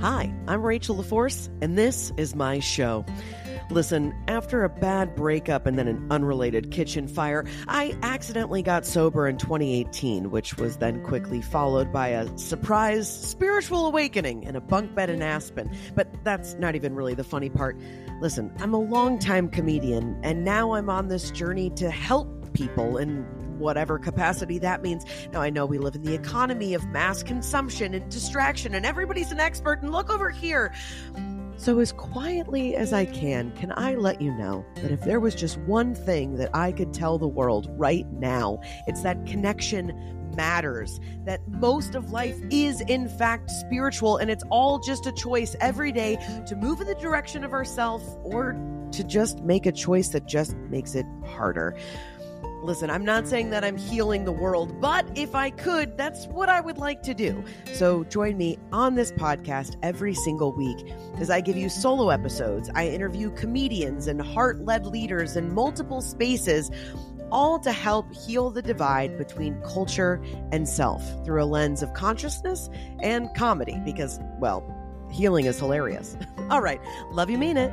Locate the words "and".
1.60-1.76, 5.66-5.78, 20.22-20.46, 27.94-28.10, 28.74-28.84, 29.82-29.92, 44.16-44.30, 64.06-64.20, 70.52-70.68, 73.02-73.34